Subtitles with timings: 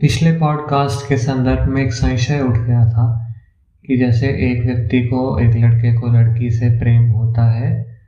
[0.00, 3.34] पिछले पॉडकास्ट के संदर्भ में एक संशय उठ गया था
[3.86, 7.98] कि जैसे एक व्यक्ति को एक लड़के को लड़की से प्रेम होता है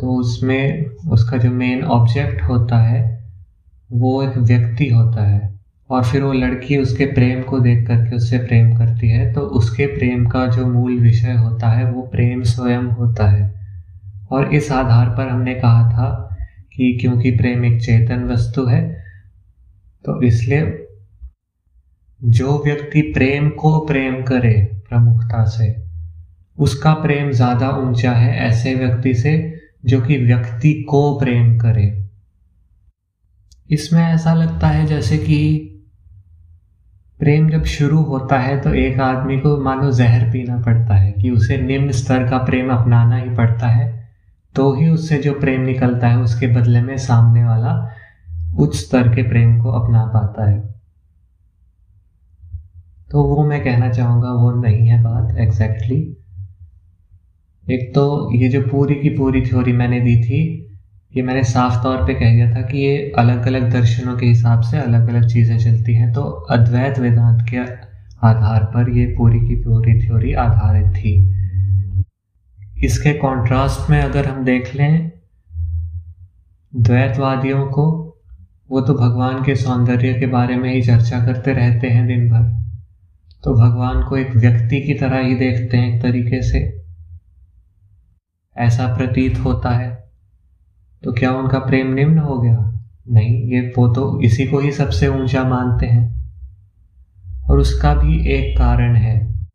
[0.00, 3.24] तो उसमें उसका जो मेन ऑब्जेक्ट होता है,
[3.92, 5.60] वो एक व्यक्ति होता है।
[5.90, 9.86] और फिर वो लड़की उसके प्रेम को देख करके उससे प्रेम करती है तो उसके
[9.86, 13.54] प्रेम का जो मूल विषय होता है, वो प्रेम स्वयं होता है।
[14.30, 16.36] और इस आधार पर हमने कहा था
[16.72, 18.92] कि क्योंकि प्रेम एक चेतन वस्तु है
[20.04, 20.86] तो इसलिए
[22.20, 24.52] जो व्यक्ति प्रेम को प्रेम करे
[24.88, 25.74] प्रमुखता से,
[26.58, 29.32] उसका प्रेम ज़्यादा ऊँचा है ऐसे व्यक्ति से
[29.86, 31.86] जो कि व्यक्ति को प्रेम करे।
[33.70, 35.66] इसमें ऐसा लगता है जैसे कि
[37.20, 41.30] प्रेम जब शुरू होता है तो एक आदमी को मानो जहर पीना पड़ता है कि
[41.30, 43.88] उसे निम्न स्तर का प्रेम अपनाना ही पड़ता है
[44.54, 47.74] तो ही उससे जो प्रेम निकलता है उसके बदले में सामने वाला
[48.58, 50.79] उच्च स्तर के प्रेम को अपना पाता है।
[53.10, 56.20] तो वो मैं कहना चाहूँगा, वो नहीं है बात एग्जैक्टली exactly.
[57.72, 60.66] एक तो ये जो पूरी की पूरी थ्योरी मैंने दी थी,
[61.16, 64.60] ये मैंने साफ़ तौर पे कह दिया था कि ये अलग अलग दर्शनों के हिसाब
[64.60, 67.56] से अलग अलग चीज़ें चलती हैं तो अद्वैत वेदांत के
[68.26, 71.14] आधार पर ये पूरी की पूरी थ्योरी आधारित थी
[72.84, 75.10] इसके कॉन्ट्रास्ट में अगर हम देख लें,
[76.76, 77.86] द्वैतवादियों को
[78.70, 82.59] वो तो भगवान के सौंदर्य के बारे में ही चर्चा करते रहते हैं दिन भर
[83.44, 86.84] तो भगवान को एक व्यक्ति की तरह ही देखते हैं एक तरीके से।
[88.56, 90.10] ऐसा प्रतीत होता है।
[91.04, 92.86] तो क्या उनका प्रेम निम्न हो गया?
[93.08, 96.20] नहीं, ये वो तो इसी को ही सबसे ऊँचा मानते हैं।
[97.50, 99.48] और उसका भी एक कारण है।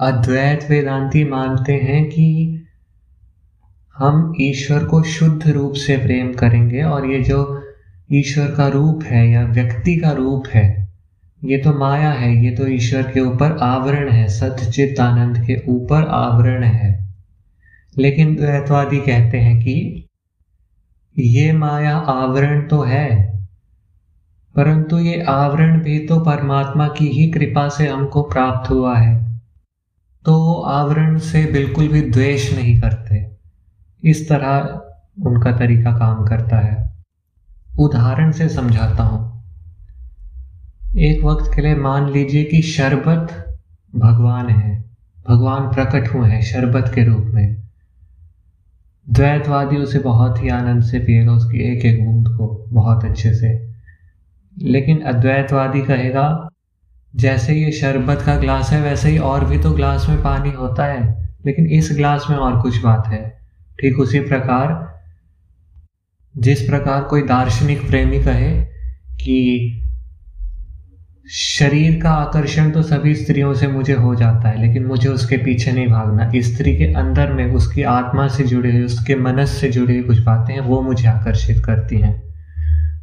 [0.00, 2.62] अद्वैत वेदांती मानते हैं कि
[3.98, 7.62] हम ईश्वर को शुद्ध रूप से प्रेम करेंगे और ये जो
[8.12, 10.85] ईश्वर का रूप है या व्यक्ति का रूप है
[11.46, 16.06] ये तो माया है, ये तो ईश्वर के ऊपर आवरण है सत्यचित आनंद के ऊपर
[16.08, 16.90] आवरण है।
[17.96, 20.08] लेकिन द्वैतवादी कहते हैं कि
[21.16, 23.36] ये माया आवरण तो है,
[24.54, 29.14] परंतु ये आवरण भी तो परमात्मा की ही कृपा से हमको प्राप्त हुआ है।
[30.24, 33.24] तो वो आवरण से बिल्कुल भी द्वेष नहीं करते।
[34.02, 36.92] इस तरह उनका तरीका काम करता है।
[37.78, 39.35] उदाहरण से समझाता हूँ।
[40.98, 43.56] एक वक्त के लिए मान लीजिए कि शरबत
[43.96, 44.84] भगवान है,
[45.28, 47.56] भगवान प्रकट हुए हैं शरबत के रूप में।
[49.10, 53.68] द्वैतवादी उसे बहुत ही आनंद से पिएगा उसकी एक एक बूंद को बहुत अच्छे से।
[54.58, 56.48] लेकिन अद्वैतवादी कहेगा,
[57.16, 60.84] जैसे ये शरबत का ग्लास है, वैसे ही और भी तो ग्लास में पानी होता
[60.84, 63.38] है, लेकिन इस ग्लास में और कुछ बात है।
[63.80, 64.98] ठीक उसी प्रकार,
[66.38, 68.64] जिस प्रकार कोई दार्शनिक प्रेमी कहे
[69.24, 69.82] कि
[71.30, 75.72] शरीर का आकर्षण तो सभी स्त्रियों से मुझे हो जाता है, लेकिन मुझे उसके पीछे
[75.72, 79.94] नहीं भागना। स्त्री के अंदर में, उसकी आत्मा से जुड़ी हुई, उसके मनस से जुड़ी
[79.94, 82.22] हुई कुछ बातें हैं, वो मुझे आकर्षित करती हैं।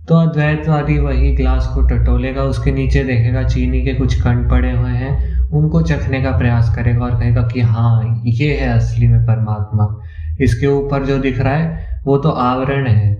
[0.08, 4.92] तो अद्वैतवादी वही ग्लास को टटोलेगा, उसके नीचे देखेगा, चीनी के कुछ कण पड़े हुए
[4.92, 10.02] हैं, उनको चखने का प्रयास करेगा और कहेगा कि हाँ ये है असली में परमात्मा।
[10.42, 13.16] इसके ऊपर जो दिख रहा है, वो तो आवरण है।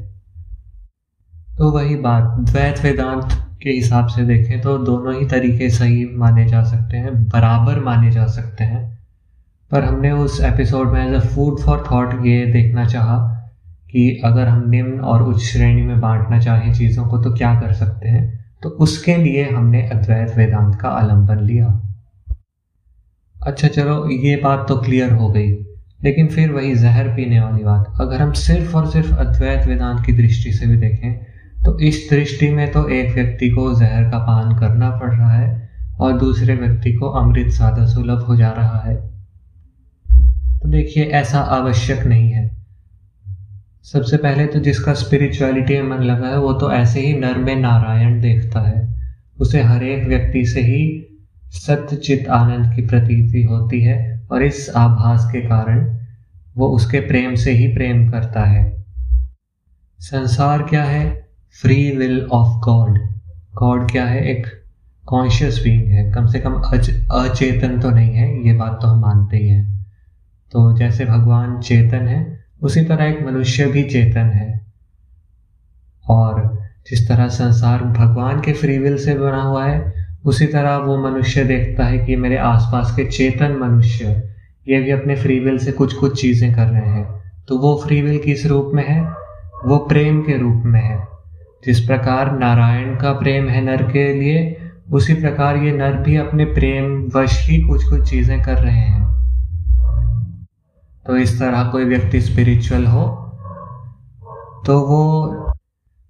[1.58, 6.46] तो वही बात, द्वैत वेदांत के हिसाब से देखें तो दोनों ही तरीके सही माने
[6.46, 8.82] जा सकते हैं, बराबर माने जा सकते हैं।
[9.72, 13.18] पर हमने उस एपिसोड में as a food for thought ये देखना चाहा
[13.92, 17.74] कि अगर हम निम्न और उच्च श्रेणी में बांटना चाहें चीज़ों को तो क्या कर
[17.74, 18.24] सकते हैं?
[18.64, 21.68] तो उसके लिए हमने अद्वैत वेदांत का आलंबन लिया।
[23.36, 25.52] अच्छा चलो, ये बात तो क्लियर हो गई,
[26.04, 30.14] लेकिन फिर वही जहर पीने वाली बात। अगर हम सिर्फ़ और सिर्फ़ अद्वैत वेदांत की
[30.14, 31.33] दृष्टि से भी देखें
[31.66, 35.70] तो इस दृष्टि में तो एक व्यक्ति को जहर का पान करना पड़ रहा है
[36.00, 38.96] और दूसरे व्यक्ति को अमृत सादा सुलभ हो जा रहा है।
[40.60, 42.58] तो देखिए, ऐसा आवश्यक नहीं है।
[43.84, 47.56] सबसे पहले तो जिसका स्पिरिचुअलिटी में मन लगा है, वो तो ऐसे ही नर में
[47.56, 48.94] नारायण देखता है।
[49.40, 51.10] उसे हर एक व्यक्ति से ही
[51.46, 55.98] सत्य सत्यचित आनंद की प्रतीति होती है और इस आभास के कारण
[56.56, 58.86] वो उसके प्रेम से ही प्रेम करता है।
[60.00, 61.23] संसार क्या है?
[61.62, 63.00] Free will of God
[63.56, 64.32] God क्या है?
[64.32, 64.48] एक
[65.06, 66.12] कॉन्शियस बींग है.
[66.12, 68.48] कम से कम अच, अचेतन तो नहीं है.
[68.48, 69.86] ये बात तो हम मानते ही हैं।
[70.52, 74.66] तो जैसे भगवान चेतन है, उसी तरह एक मनुष्य भी चेतन है।
[76.10, 76.60] और
[76.90, 79.94] जिस तरह संसार भगवान के फ्री विल से बना हुआ है,
[80.26, 84.06] उसी तरह वो मनुष्य देखता है कि मेरे आसपास के चेतन मनुष्य,
[84.70, 88.02] ये भी अपने फ्री विल से कुछ कुछ चीज़ें कर रहे हैं। तो वो फ्री
[88.02, 89.02] विल किस रूप में है?
[89.66, 91.13] वो प्रेम के रूप में है।
[91.64, 94.40] जिस प्रकार नारायण का प्रेम है नर के लिए,
[94.92, 99.02] उसी प्रकार ये नर भी अपने प्रेम वश ही कुछ कुछ चीज़ें कर रहे हैं।
[101.06, 103.06] तो इस तरह कोई व्यक्ति स्पिरिचुअल हो
[104.66, 105.02] तो वो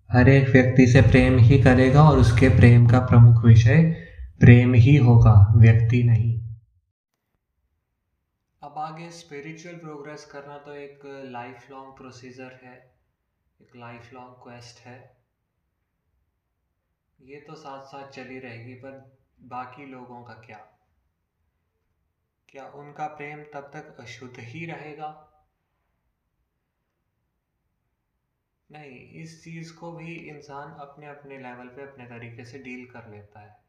[0.10, 3.82] हर एक व्यक्ति से प्रेम ही करेगा और उसके प्रेम का प्रमुख विषय
[4.42, 6.34] प्रेम ही होगा, व्यक्ति नहीं।
[8.62, 11.00] अब आगे स्पिरिचुअल प्रोग्रेस करना तो एक
[11.34, 12.76] लाइफ लॉन्ग प्रोसीजर है,
[13.60, 14.98] एक लाइफ लॉन्ग क्वेस्ट है।
[17.24, 20.58] ये तो साथ साथ चली रहेगी, पर बाकी लोगों का क्या?
[22.50, 25.30] क्या उनका प्रेम तब तक अशुद्ध ही रहेगा?
[28.72, 33.10] नहीं, इस चीज़ को भी इंसान अपने अपने लेवल पे, अपने तरीके से डील कर
[33.10, 33.64] लेता है।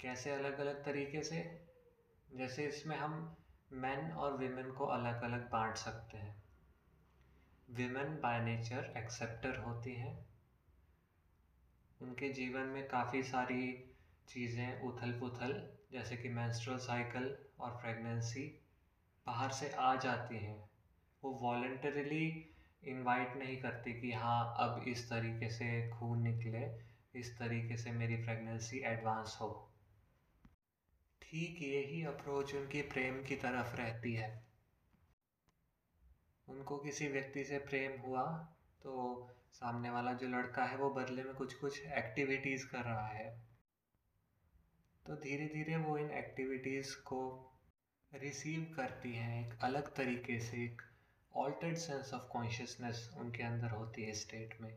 [0.00, 1.66] कैसे अलग अलग तरीके से?
[2.32, 3.36] जैसे इसमें हम
[3.72, 6.42] मेन और विमेन को अलग अलग बांट सकते हैं।
[7.70, 10.29] विमेन बाय नेचर एक्सेप्टर होती हैं।
[12.00, 13.72] उनके जीवन में काफ़ी सारी
[14.28, 15.52] चीज़ें उथल पुथल
[15.92, 18.44] जैसे कि मैंस्ट्रल साइकिल और प्रेगनेंसी
[19.26, 20.58] बाहर से आ जाती हैं।
[21.22, 22.26] वो वॉल्टरली
[22.82, 26.64] इनवाइट नहीं करती कि हाँ अब इस तरीके से खून निकले,
[27.20, 29.50] इस तरीके से मेरी प्रेगनेंसी एडवांस हो।
[31.22, 34.44] ठीक यही अप्रोच उनकी प्रेम की तरफ़ रहती है।
[36.48, 38.22] उनको किसी व्यक्ति से प्रेम हुआ
[38.82, 38.94] तो
[39.52, 43.50] सामने वाला जो लड़का है वो बदले में कुछ कुछ एक्टिविटीज़ कर रहा है।
[45.06, 47.46] तो धीरे धीरे वो इन एक्टिविटीज़ को
[48.14, 50.82] रिसीव करती हैं एक अलग तरीके से, एक
[51.36, 54.76] ऑल्टर्ड सेंस ऑफ़ कॉन्शियसनेस उनके अंदर होती है स्टेट में।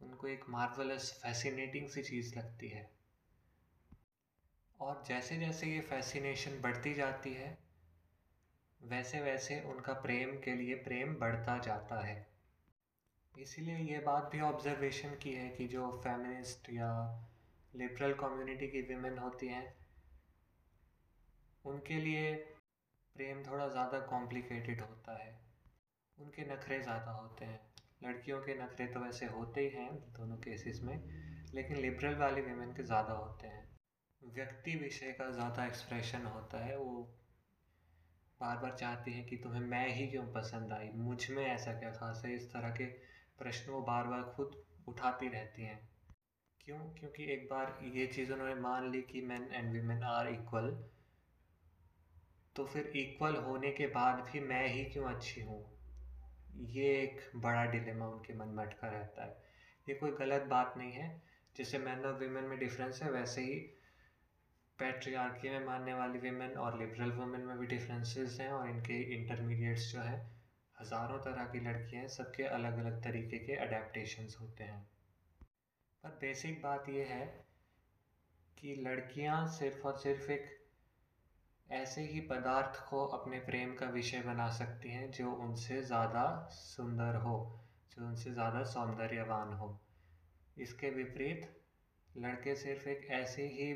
[0.00, 2.90] उनको एक मार्वलस फैसिनेटिंग सी चीज़ लगती है।
[4.80, 7.58] और जैसे जैसे ये फैसिनेशन बढ़ती जाती है
[8.80, 12.35] वैसे वैसे उनका प्रेम के लिए प्रेम बढ़ता जाता है।
[13.36, 16.90] इसीलिए ये बात भी ऑब्जर्वेशन की है कि जो फेमिनिस्ट या
[17.74, 19.74] लिबरल कम्युनिटी की विमेन होती हैं,
[21.64, 22.34] उनके लिए
[23.16, 25.34] प्रेम थोड़ा ज़्यादा कॉम्प्लिकेटेड होता है।
[26.18, 27.60] उनके नखरे ज़्यादा होते हैं।
[28.02, 30.96] लड़कियों के नखरे तो वैसे होते ही हैं दोनों केसेस में,
[31.54, 33.64] लेकिन लिबरल वाली विमेन के ज़्यादा होते हैं।
[34.22, 37.02] व्यक्ति विषय का ज़्यादा एक्सप्रेशन होता है। वो
[38.40, 40.88] बार बार चाहती हैं कि तुम्हें मैं ही क्यों पसंद आई?
[40.94, 42.34] मुझमें ऐसा क्या खास है?
[42.34, 42.84] इस तरह के
[43.38, 45.88] प्रश्न वो बार बार खुद उठाती रहती हैं।
[46.60, 46.78] क्यों?
[46.78, 50.88] क्योंकि एक बार ये चीज़ उन्होंने मान ली कि man and women are equal
[52.56, 55.76] तो फिर इक्वल होने के बाद भी मैं ही क्यों अच्छी हूँ?
[56.56, 59.42] ये एक बड़ा डिलेमा उनके मन में अटका रहता है।
[59.88, 61.22] ये कोई गलत बात नहीं है।
[61.56, 63.54] जैसे मैन और वीमेन में डिफरेंस है, वैसे ही
[64.78, 69.92] पैट्रियार्की में मानने वाली वीमेन और लिबरल वुमेन में भी डिफरेंसेस हैं और इनके इंटरमीडिएट्स
[69.92, 70.35] जो हैं
[70.80, 74.82] हज़ारों तरह की लड़कियाँ हैं सबके अलग अलग तरीके के अडेप्टशंस होते हैं।
[76.04, 77.26] पर बेसिक बात यह है
[78.58, 80.54] कि लड़कियाँ सिर्फ़ और सिर्फ़ एक
[81.70, 87.16] ऐसे ही पदार्थ को अपने प्रेम का विषय बना सकती हैं जो उनसे ज़्यादा सुंदर
[87.16, 87.62] हो,
[87.96, 89.78] जो उनसे ज़्यादा सौंदर्यवान हो।
[90.58, 91.48] इसके विपरीत,
[92.16, 93.72] लड़के सिर्फ़ एक ऐसे ही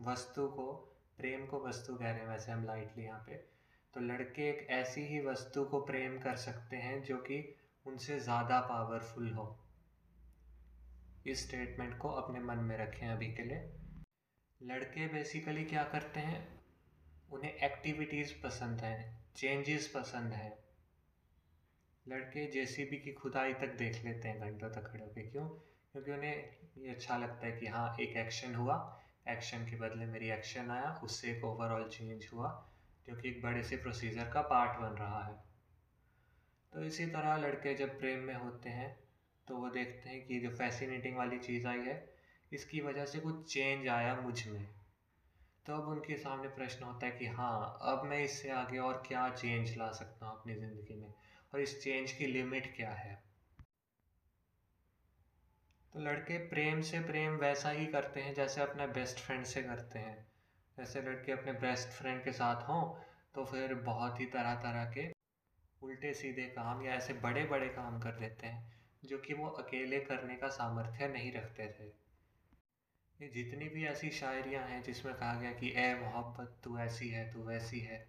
[0.00, 0.72] वस्तु को,
[1.18, 3.49] प्रेम को वस्तु कह रहे हैं, वैसे हम लाइटली यहाँ पे
[3.94, 7.56] तो लड़के एक ऐसी ही वस्तु को प्रेम कर सकते हैं जो कि
[7.86, 9.58] उनसे ज़्यादा पावरफुल हो।
[11.26, 13.72] इस स्टेटमेंट को अपने मन में रखें अभी के लिए।
[14.62, 16.60] लड़के बेसिकली क्या करते हैं?
[17.32, 20.58] उन्हें एक्टिविटीज़ पसंद हैं चेंजेस पसंद हैं।
[22.08, 25.48] लड़के जेसीबी की खुदाई तक देख लेते हैं घंटों तक खड़े होकर क्यों?
[25.92, 30.30] क्योंकि उन्हें ये अच्छा लगता है कि हाँ एक एक्शन हुआ एक्शन के बदले मेरी
[30.30, 32.66] एक्शन आया, उससे एक ओवरऑल चेंज हुआ।
[33.10, 35.34] जो कि एक बड़े से प्रोसीजर का पार्ट बन रहा है।
[36.72, 38.90] तो इसी तरह लड़के जब प्रेम में होते हैं
[39.48, 42.14] तो वो देखते हैं कि जो फैसिनेटिंग वाली चीज़ आई है,
[42.52, 44.66] इसकी वजह से कुछ चेंज आया मुझमें।
[45.66, 49.28] तो अब उनके सामने प्रश्न होता है कि हाँ अब मैं इससे आगे और क्या
[49.30, 51.12] चेंज ला सकता हूँ अपनी ज़िंदगी में?
[51.54, 53.14] और इस चेंज की लिमिट क्या है?
[55.94, 59.98] तो लड़के प्रेम से प्रेम वैसा ही करते हैं जैसे अपने बेस्ट फ्रेंड से करते
[59.98, 60.29] हैं।
[60.80, 62.82] जैसे लड़के अपने बेस्ट फ्रेंड के साथ हों
[63.34, 65.02] तो फिर बहुत ही तरह तरह के
[65.82, 68.72] उल्टे सीधे काम या ऐसे बड़े बड़े काम कर देते हैं,
[69.04, 71.88] जो कि वो अकेले करने का सामर्थ्य नहीं रखते थे।
[73.20, 77.30] ये जितनी भी ऐसी शायरियाँ हैं जिसमें कहा गया कि ए मोहब्बत, तू ऐसी है,
[77.32, 78.06] तू वैसी है,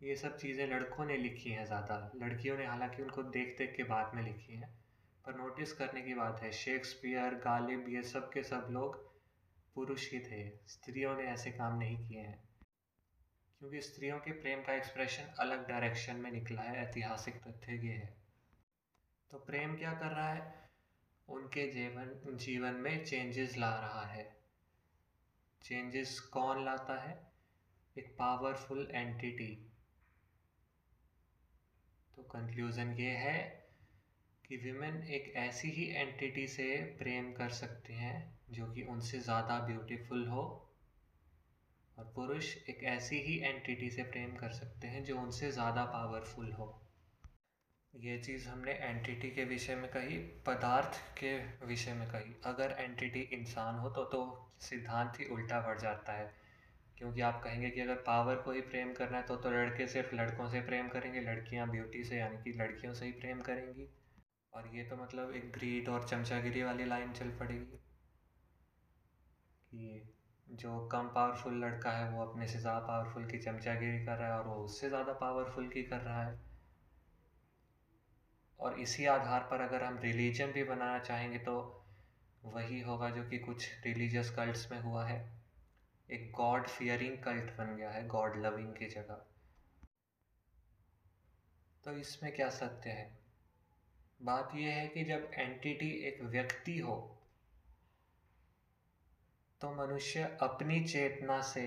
[0.00, 3.82] ये सब चीज़ें लड़कों ने लिखी हैं ज़्यादा। लड़कियों ने हालाँकि उनको देख देख के
[3.84, 4.70] बाद में लिखी हैं,
[5.24, 9.06] पर नोटिस करने की बात है शेक्सपियर गालिब ये सब के सब लोग
[9.74, 12.48] पुरुष ही थे। स्त्रियों ने ऐसे काम नहीं किए हैं।
[13.58, 18.16] क्योंकि स्त्रियों के प्रेम का एक्सप्रेशन अलग डायरेक्शन में निकला है, ऐतिहासिक तथ्य ये है।
[19.30, 20.70] तो प्रेम क्या कर रहा है?
[21.28, 24.40] उनके जीवन जीवन में चेंजेस ला रहा है।
[25.62, 27.32] चेंजेस कौन लाता है?
[27.98, 29.72] एक पावरफुल एंटिटी
[32.16, 33.57] तो कंक्लूज़न ये है
[34.50, 36.66] कि विमेन एक ऐसी ही एंटिटी से
[36.98, 38.14] प्रेम कर सकते हैं
[38.50, 40.42] जो कि उनसे ज़्यादा ब्यूटीफुल हो,
[41.96, 46.52] और पुरुष एक ऐसी ही एंटिटी से प्रेम कर सकते हैं जो उनसे ज़्यादा पावरफुल
[46.52, 46.68] हो।
[47.94, 51.36] ये चीज़ हमने एंटिटी के विषय में कही, पदार्थ के
[51.66, 54.22] विषय में कही। अगर एंटिटी इंसान हो तो तो
[54.60, 56.32] सिद्धांत ही उल्टा पड़ जाता है।
[56.98, 60.14] क्योंकि आप कहेंगे कि अगर पावर को ही प्रेम करना है तो तो लड़के सिर्फ़
[60.14, 63.88] लड़कों से प्रेम करेंगे, लड़कियाँ ब्यूटी से, यानी कि लड़कियों से ही प्रेम करेंगी।
[64.52, 67.78] और ये तो मतलब एक ग्रीड और चमचागिरी वाली लाइन चल पड़ेगी
[69.72, 70.14] कि
[70.46, 74.38] जो कम पावरफुल लड़का है, वो अपने से ज़्यादा पावरफुल की चमचागिरी कर रहा है
[74.38, 76.38] और वो उससे ज़्यादा पावरफुल की कर रहा है।
[78.60, 81.56] और इसी आधार पर अगर हम रिलीजन भी बनाना चाहेंगे तो
[82.44, 85.18] वही होगा जो कि कुछ रिलीजियस कल्ट्स में हुआ है।
[86.08, 89.24] एक गॉड फियरिंग कल्ट बन गया है गॉड लविंग की जगह।
[91.84, 93.27] तो इसमें क्या सत्य है?
[94.20, 96.96] बात यह है कि जब एंटिटी एक व्यक्ति हो
[99.60, 101.64] तो मनुष्य अपनी चेतना से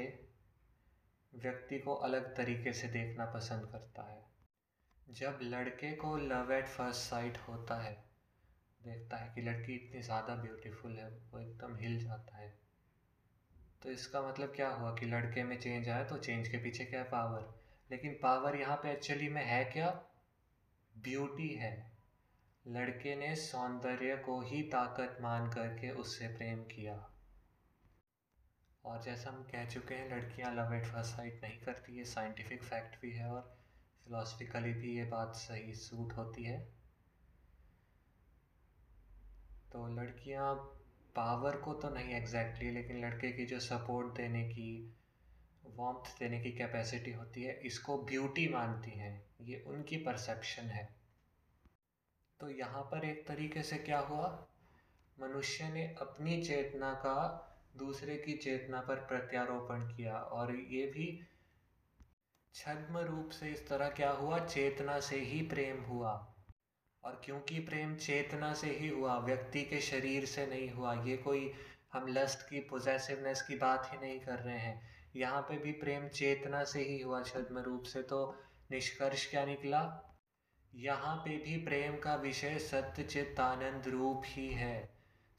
[1.34, 4.20] व्यक्ति को अलग तरीके से देखना पसंद करता है।
[5.08, 7.94] जब लड़के को लव एट फ़र्स्ट साइट होता है,
[8.80, 12.50] देखता है कि लड़की इतनी ज़्यादा ब्यूटीफुल है, वो एकदम हिल जाता है
[13.82, 17.00] तो इसका मतलब क्या हुआ कि लड़के में चेंज आया तो चेंज के पीछे क्या
[17.00, 17.50] है पावर
[17.90, 19.90] लेकिन पावर यहाँ पे एक्चुअली में है क्या?
[20.94, 21.72] ब्यूटी है।
[22.66, 26.94] लड़के ने सौंदर्य को ही ताकत मान करके उससे प्रेम किया।
[28.86, 32.64] और जैसा हम कह चुके हैं लड़कियाँ लव एट फ़र्स्ट साइट नहीं करती ये साइंटिफिक
[32.64, 33.58] फैक्ट भी है और
[34.06, 36.60] फिलोसफिकली भी ये बात सही सूट होती है।
[39.72, 40.56] तो लड़कियाँ
[41.16, 44.96] पावर को तो नहीं एग्जैक्टली exactly, लेकिन लड़के की जो सपोर्ट देने की
[45.66, 51.01] वॉम्थ देने की कैपेसिटी होती है इसको ब्यूटी मानती हैं। ये उनकी परसेप्शन है।
[52.42, 54.48] तो यहाँ पर एक तरीके से क्या हुआ?
[55.20, 61.28] मनुष्य ने अपनी चेतना का दूसरे की चेतना पर प्रत्यारोपण किया और ये भी
[62.54, 64.40] छद्म रूप से इस तरह क्या हुआ?
[64.40, 66.36] चेतना से ही प्रेम हुआ।
[67.04, 71.54] और क्योंकि प्रेम चेतना से ही हुआ, व्यक्ति के शरीर से नहीं हुआ, ये कोई
[71.94, 76.08] हम लस्ट की पोजेसिवनेस की बात ही नहीं कर रहे हैं। यहाँ पे भी प्रेम
[76.08, 80.08] चेतना से ही हुआ छद्म रूप से तो निष्कर्ष क्या निकला?
[80.76, 84.90] यहाँ पे भी प्रेम का विषय सत्य चित्त आनंद रूप ही है।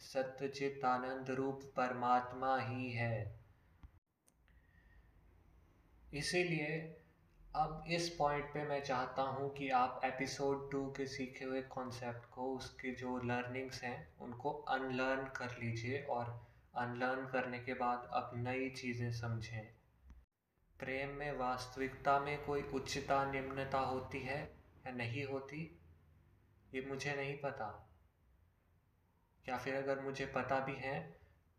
[0.00, 3.40] सत्य चित्त आनंद रूप परमात्मा ही है।
[6.14, 6.98] इसीलिए
[7.56, 12.30] अब इस पॉइंट पे मैं चाहता हूँ कि आप एपिसोड टू के सीखे हुए कॉन्सेप्ट
[12.30, 18.30] को, उसके जो लर्निंग्स हैं, उनको अनलर्न कर लीजिए और अनलर्न करने के बाद अब
[18.34, 19.66] नई चीज़ें समझें।
[20.78, 24.61] प्रेम में वास्तविकता में कोई उच्चता, निम्नता होती है?
[24.86, 25.80] या नहीं होती,
[26.74, 27.88] ये मुझे नहीं पता।
[29.44, 31.00] या फिर अगर मुझे पता भी है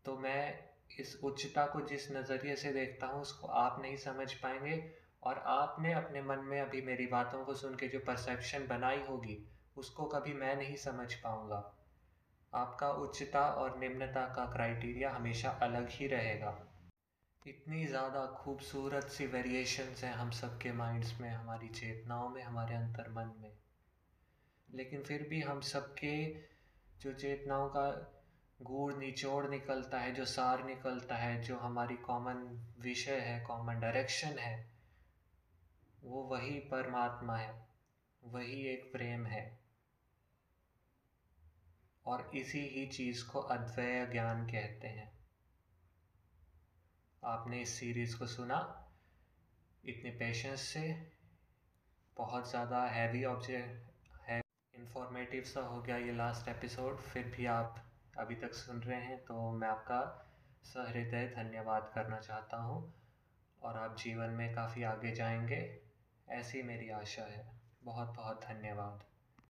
[0.04, 0.58] तो मैं
[1.00, 5.92] इस उच्चता को जिस नज़रिए से देखता हूँ, उसको आप नहीं समझ पाएँगे और आपने
[5.92, 9.38] अपने मन में अभी मेरी बातों को सुन के जो परसेप्शन बनाई होगी,
[9.76, 11.58] उसको कभी मैं नहीं समझ पाऊँगा।
[12.52, 16.50] आपका उच्चता और निम्नता का क्राइटेरिया हमेशा अलग ही रहेगा।
[17.46, 23.10] इतनी ज़्यादा खूबसूरत सी वेरिएशंस हैं हम सबके माइंड्स में, हमारी चेतनाओं में, हमारे अंतर
[23.10, 23.52] मन में।
[24.74, 26.34] लेकिन फिर भी हम सबके
[27.00, 28.12] जो चेतनाओं का
[28.62, 34.38] गूढ़, निचोड़ निकलता है, जो सार निकलता है, जो हमारी कॉमन विषय है कॉमन डायरेक्शन
[34.38, 34.70] है,
[36.04, 37.68] वो वही परमात्मा है,
[38.24, 39.60] वही एक प्रेम है।
[42.06, 45.23] और इसी ही चीज़ को अद्वैय ज्ञान कहते हैं।
[47.24, 48.56] आपने इस सीरीज़ को सुना।
[49.84, 50.82] इतने पेशेंस से,
[52.16, 53.92] बहुत ज़्यादा हैवी ऑब्जेक्ट
[54.74, 57.82] इन्फॉर्मेटिव सा हो गया ये लास्ट एपिसोड फिर भी आप
[58.18, 60.00] अभी तक सुन रहे हैं तो मैं आपका
[60.64, 62.92] सहृदय धन्यवाद करना चाहता हूँ।
[63.62, 65.60] और आप जीवन में काफ़ी आगे जाएँगे,
[66.28, 67.46] ऐसी मेरी आशा है।
[67.84, 69.04] बहुत बहुत धन्यवाद।